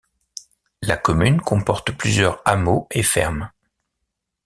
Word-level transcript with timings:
La 0.81 0.97
commune 0.97 1.39
comporte 1.39 1.91
plusieurs 1.91 2.41
hameaux 2.43 2.87
et 2.89 3.03
fermes. 3.03 3.51